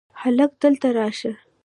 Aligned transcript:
هلکه! 0.21 0.55
دلته 0.63 0.87
راشه! 0.97 1.31